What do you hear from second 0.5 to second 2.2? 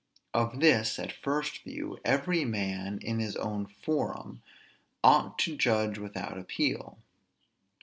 this, at first view,